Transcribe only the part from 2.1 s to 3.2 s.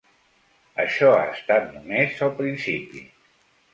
el principi.